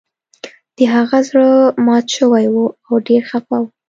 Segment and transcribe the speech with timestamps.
[0.77, 1.49] د هغه زړه
[1.85, 2.55] مات شوی و
[2.87, 3.65] او ډیر خفه و